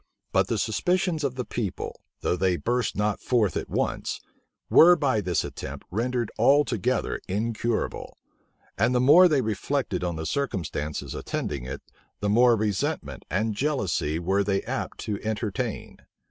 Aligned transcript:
But 0.31 0.47
the 0.47 0.57
suspicions 0.57 1.23
of 1.23 1.35
the 1.35 1.45
people, 1.45 2.01
though 2.21 2.35
they 2.35 2.57
burst 2.57 2.95
not 2.97 3.19
forth 3.21 3.55
at 3.55 3.69
once, 3.69 4.19
were 4.67 4.95
by 4.95 5.21
this 5.21 5.43
attempt 5.43 5.85
rendered 5.91 6.31
altogether 6.39 7.21
incurable; 7.27 8.17
and 8.79 8.95
the 8.95 8.99
more 8.99 9.27
they 9.27 9.41
reflected 9.41 10.03
on 10.03 10.15
the 10.15 10.25
circumstances 10.25 11.13
attending 11.13 11.65
it, 11.65 11.83
the 12.19 12.29
more 12.29 12.55
resentment 12.55 13.25
and 13.29 13.53
jealousy 13.53 14.17
were 14.17 14.43
they 14.43 14.63
apt 14.63 14.97
to 15.01 15.21
entertain. 15.21 15.97